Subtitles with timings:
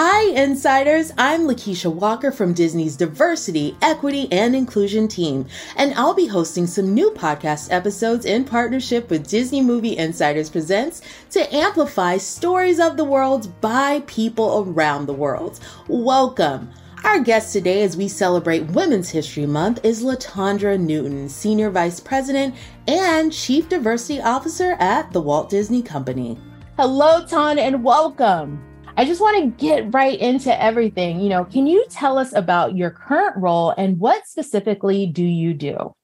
[0.00, 1.12] Hi, insiders.
[1.18, 5.44] I'm Lakeisha Walker from Disney's Diversity, Equity, and Inclusion team,
[5.74, 11.02] and I'll be hosting some new podcast episodes in partnership with Disney Movie Insiders Presents
[11.30, 15.58] to amplify stories of the world by people around the world.
[15.88, 16.70] Welcome.
[17.02, 22.54] Our guest today, as we celebrate Women's History Month, is Latondra Newton, Senior Vice President
[22.86, 26.38] and Chief Diversity Officer at the Walt Disney Company.
[26.76, 28.67] Hello, Ton, and welcome.
[28.98, 31.20] I just want to get right into everything.
[31.20, 35.54] You know, can you tell us about your current role and what specifically do you
[35.54, 35.94] do?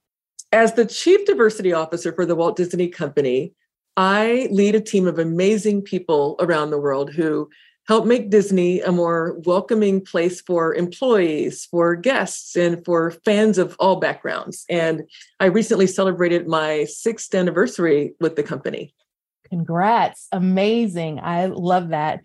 [0.53, 3.53] As the Chief Diversity Officer for the Walt Disney Company,
[3.97, 7.51] I lead a team of amazing people around the world who
[7.89, 13.75] help make Disney a more welcoming place for employees, for guests, and for fans of
[13.81, 14.65] all backgrounds.
[14.71, 15.03] And
[15.41, 18.95] I recently celebrated my sixth anniversary with the company.
[19.55, 20.27] Congrats.
[20.33, 21.21] Amazing.
[21.21, 22.21] I love that.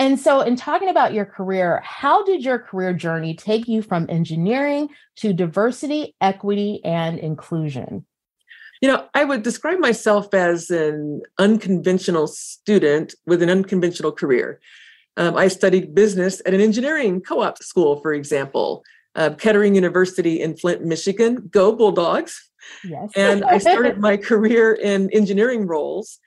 [0.00, 4.06] And so, in talking about your career, how did your career journey take you from
[4.08, 8.04] engineering to diversity, equity, and inclusion?
[8.80, 14.58] You know, I would describe myself as an unconventional student with an unconventional career.
[15.16, 18.82] Um, I studied business at an engineering co op school, for example,
[19.14, 21.48] uh, Kettering University in Flint, Michigan.
[21.52, 22.50] Go Bulldogs!
[22.84, 23.10] Yes.
[23.16, 26.18] and I started my career in engineering roles,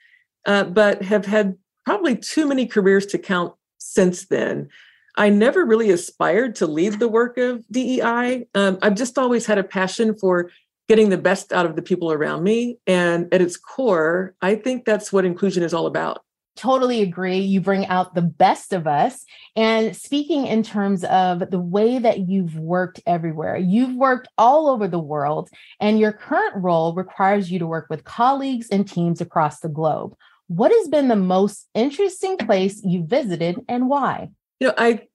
[0.46, 4.68] uh, but have had probably too many careers to count since then.
[5.16, 8.46] I never really aspired to lead the work of DEI.
[8.54, 10.50] Um, I've just always had a passion for
[10.88, 12.78] getting the best out of the people around me.
[12.86, 16.22] And at its core, I think that's what inclusion is all about.
[16.54, 17.38] Totally agree.
[17.38, 19.24] You bring out the best of us.
[19.56, 24.88] And speaking in terms of the way that you've worked everywhere, you've worked all over
[24.88, 29.60] the world, and your current role requires you to work with colleagues and teams across
[29.60, 30.16] the globe.
[30.48, 34.30] What has been the most interesting place you visited and why?
[34.60, 35.06] You know, I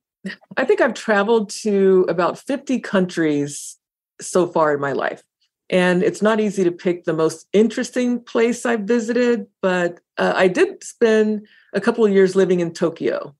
[0.58, 3.78] I think I've traveled to about 50 countries
[4.20, 5.24] so far in my life.
[5.70, 10.50] And it's not easy to pick the most interesting place I've visited, but uh, I
[10.50, 13.34] did spend a couple of years living in Tokyo.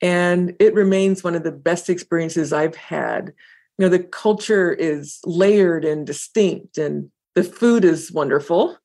[0.00, 3.34] And it remains one of the best experiences I've had.
[3.78, 8.78] You know, the culture is layered and distinct, and the food is wonderful.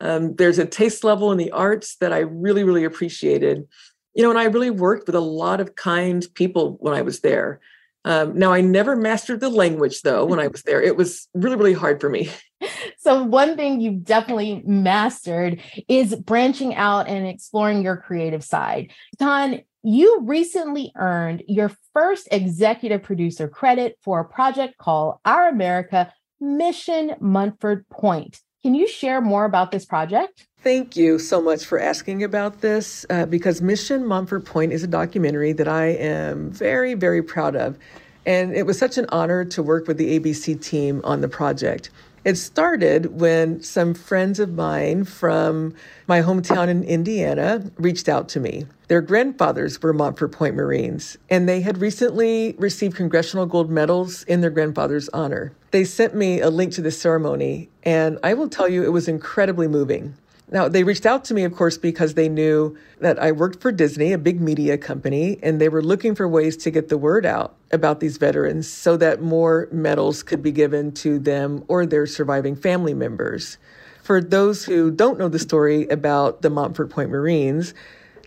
[0.00, 3.66] Um, there's a taste level in the arts that I really, really appreciated.
[4.14, 7.20] You know, and I really worked with a lot of kind people when I was
[7.20, 7.60] there.
[8.04, 10.80] Um, now, I never mastered the language though when I was there.
[10.80, 12.30] It was really, really hard for me.
[13.00, 18.90] So, one thing you've definitely mastered is branching out and exploring your creative side.
[19.20, 26.12] Ton, you recently earned your first executive producer credit for a project called Our America
[26.40, 28.40] Mission Montford Point.
[28.62, 30.48] Can you share more about this project?
[30.62, 34.88] Thank you so much for asking about this uh, because Mission Montford Point is a
[34.88, 37.78] documentary that I am very, very proud of.
[38.26, 41.90] And it was such an honor to work with the ABC team on the project.
[42.24, 45.74] It started when some friends of mine from
[46.06, 48.66] my hometown in Indiana reached out to me.
[48.88, 54.40] Their grandfathers were Montford Point Marines, and they had recently received congressional gold medals in
[54.40, 55.52] their grandfather's honor.
[55.70, 59.08] They sent me a link to the ceremony, and I will tell you it was
[59.08, 60.14] incredibly moving.
[60.50, 63.70] Now, they reached out to me, of course, because they knew that I worked for
[63.70, 67.26] Disney, a big media company, and they were looking for ways to get the word
[67.26, 72.06] out about these veterans so that more medals could be given to them or their
[72.06, 73.58] surviving family members.
[74.02, 77.74] For those who don't know the story about the Montford Point Marines,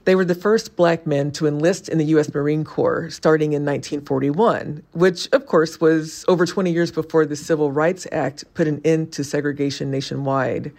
[0.05, 2.31] they were the first black men to enlist in the U.S.
[2.33, 7.71] Marine Corps starting in 1941, which, of course, was over 20 years before the Civil
[7.71, 10.71] Rights Act put an end to segregation nationwide.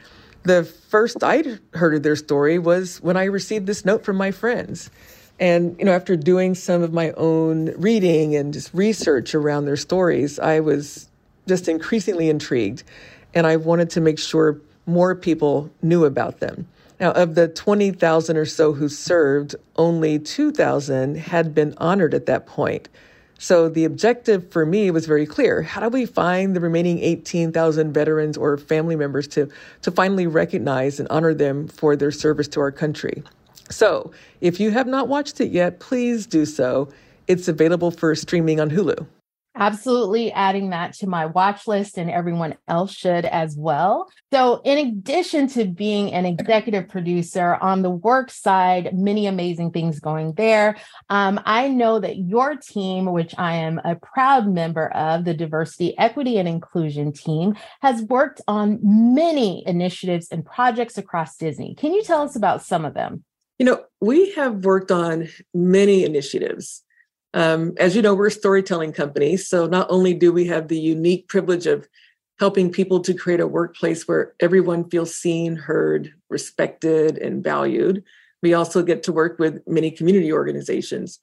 [0.44, 4.30] The first I'd heard of their story was when I received this note from my
[4.32, 4.90] friends.
[5.38, 9.76] And, you know, after doing some of my own reading and just research around their
[9.76, 11.08] stories, I was
[11.46, 12.82] just increasingly intrigued.
[13.34, 16.66] And I wanted to make sure more people knew about them.
[17.00, 22.46] Now, of the 20,000 or so who served, only 2,000 had been honored at that
[22.46, 22.88] point.
[23.42, 25.62] So the objective for me was very clear.
[25.62, 29.50] How do we find the remaining 18,000 veterans or family members to,
[29.80, 33.24] to finally recognize and honor them for their service to our country?
[33.68, 36.92] So if you have not watched it yet, please do so.
[37.26, 39.08] It's available for streaming on Hulu.
[39.54, 44.10] Absolutely adding that to my watch list, and everyone else should as well.
[44.32, 50.00] So, in addition to being an executive producer on the work side, many amazing things
[50.00, 50.76] going there.
[51.10, 55.98] Um, I know that your team, which I am a proud member of, the Diversity,
[55.98, 61.74] Equity, and Inclusion team, has worked on many initiatives and projects across Disney.
[61.74, 63.22] Can you tell us about some of them?
[63.58, 66.82] You know, we have worked on many initiatives
[67.34, 69.36] Um, as you know, we're a storytelling company.
[69.36, 71.88] So not only do we have the unique privilege of
[72.38, 78.04] helping people to create a workplace where everyone feels seen, heard, respected, and valued,
[78.42, 81.18] we also get to work with many community organizations.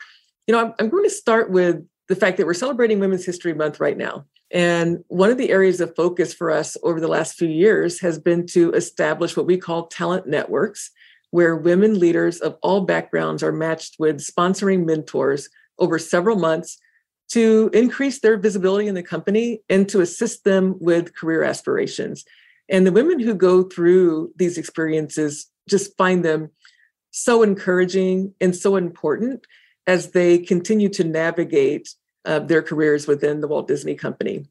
[0.48, 3.54] You know, I'm, I'm going to start with the fact that we're celebrating Women's History
[3.54, 4.26] Month right now.
[4.52, 8.18] And one of the areas of focus for us over the last few years has
[8.18, 10.90] been to establish what we call talent networks,
[11.30, 16.78] where women leaders of all backgrounds are matched with sponsoring mentors over several months
[17.30, 22.26] to increase their visibility in the company and to assist them with career aspirations.
[22.70, 26.50] And the women who go through these experiences just find them
[27.12, 29.46] so encouraging and so important
[29.88, 31.90] as they continue to navigate
[32.26, 34.46] uh, their careers within the Walt Disney Company.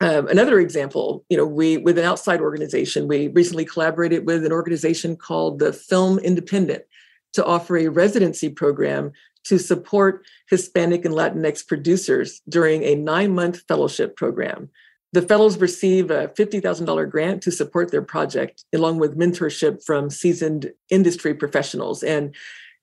[0.00, 4.52] Um, another example, you know, we with an outside organization, we recently collaborated with an
[4.52, 6.84] organization called the Film Independent
[7.32, 9.12] to offer a residency program
[9.44, 14.70] to support Hispanic and Latinx producers during a nine month fellowship program.
[15.12, 20.72] The fellows receive a $50,000 grant to support their project, along with mentorship from seasoned
[20.90, 22.02] industry professionals.
[22.02, 22.34] And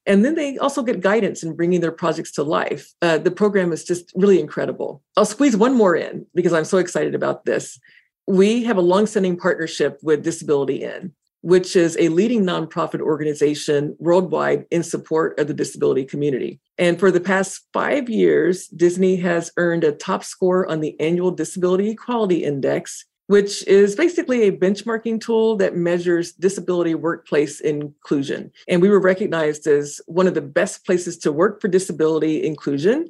[0.06, 2.92] and then they also get guidance in bringing their projects to life.
[3.02, 5.04] Uh, the program is just really incredible.
[5.16, 7.80] I'll squeeze one more in because I'm so excited about this.
[8.26, 14.66] We have a longstanding partnership with Disability In, which is a leading nonprofit organization worldwide
[14.72, 16.60] in support of the disability community.
[16.78, 21.32] And for the past five years, Disney has earned a top score on the annual
[21.32, 28.52] Disability Equality Index which is basically a benchmarking tool that measures disability workplace inclusion.
[28.68, 33.10] And we were recognized as one of the best places to work for disability inclusion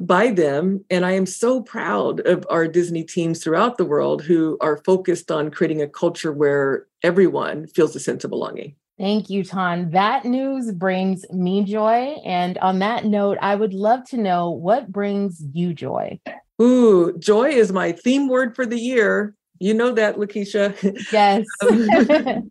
[0.00, 0.84] by them.
[0.90, 5.30] And I am so proud of our Disney teams throughout the world who are focused
[5.30, 8.74] on creating a culture where everyone feels a sense of belonging.
[8.98, 9.90] Thank you, Ton.
[9.90, 12.16] That news brings me joy.
[12.24, 16.18] And on that note, I would love to know what brings you joy.
[16.60, 19.34] Ooh, joy is my theme word for the year.
[19.58, 20.74] You know that, Lakeisha.
[21.12, 21.44] Yes.
[21.62, 22.50] Um,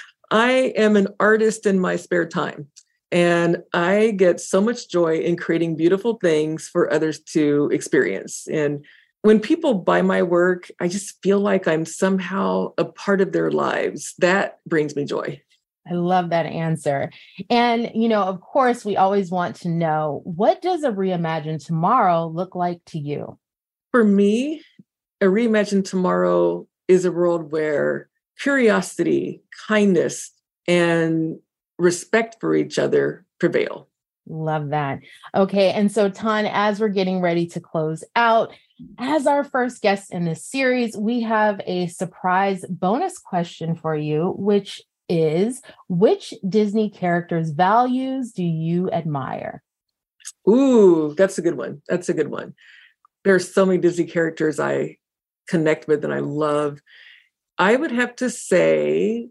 [0.30, 2.68] I am an artist in my spare time.
[3.10, 8.46] And I get so much joy in creating beautiful things for others to experience.
[8.50, 8.84] And
[9.22, 13.50] when people buy my work, I just feel like I'm somehow a part of their
[13.50, 14.14] lives.
[14.18, 15.42] That brings me joy.
[15.90, 17.10] I love that answer.
[17.48, 22.26] And, you know, of course, we always want to know what does a reimagined tomorrow
[22.26, 23.38] look like to you?
[23.90, 24.62] For me,
[25.20, 30.30] a reimagined tomorrow is a world where curiosity, kindness,
[30.66, 31.38] and
[31.78, 33.88] respect for each other prevail.
[34.28, 35.00] Love that.
[35.34, 35.70] Okay.
[35.70, 38.52] And so, Ton, as we're getting ready to close out,
[38.98, 44.34] as our first guest in this series, we have a surprise bonus question for you,
[44.36, 49.62] which is which Disney character's values do you admire?
[50.48, 51.82] Ooh, that's a good one.
[51.88, 52.54] That's a good one.
[53.24, 54.98] There's so many Disney characters I
[55.48, 56.80] connect with and I love.
[57.56, 59.30] I would have to say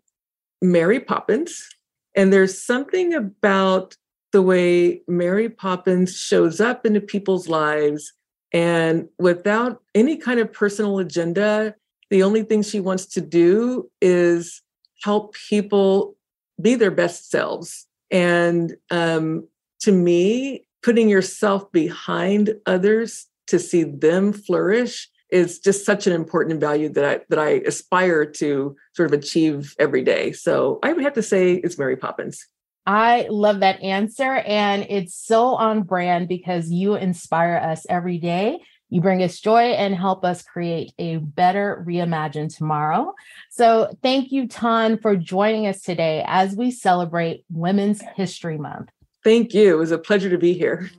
[0.61, 1.69] Mary Poppins.
[2.17, 3.95] And there's something about
[4.33, 8.11] the way Mary Poppins shows up into people's lives
[8.53, 11.75] and without any kind of personal agenda,
[12.09, 14.61] the only thing she wants to do is
[15.03, 16.15] help people
[16.61, 17.85] be their best selves.
[18.09, 19.47] And um,
[19.81, 26.59] to me, putting yourself behind others to see them flourish is just such an important
[26.59, 30.31] value that I that I aspire to sort of achieve every day.
[30.31, 32.45] So I would have to say it's Mary Poppins.
[32.85, 34.35] I love that answer.
[34.35, 38.59] And it's so on brand because you inspire us every day.
[38.89, 43.13] You bring us joy and help us create a better reimagined tomorrow.
[43.51, 48.89] So thank you, Ton, for joining us today as we celebrate Women's History Month.
[49.25, 49.75] Thank you.
[49.75, 50.89] It was a pleasure to be here.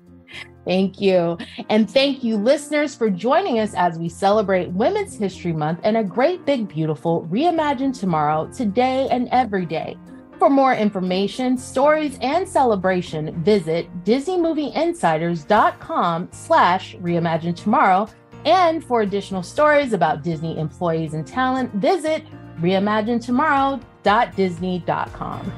[0.64, 1.38] Thank you.
[1.70, 6.04] And thank you, listeners, for joining us as we celebrate Women's History Month and a
[6.04, 9.97] great, big, beautiful Reimagine Tomorrow today and every day.
[10.38, 18.08] For more information, stories, and celebration, visit DisneyMovieInsiders.com slash reimagine tomorrow.
[18.44, 22.23] And for additional stories about Disney employees and talent, visit
[22.61, 25.52] reimaginetomorrow.disney.com.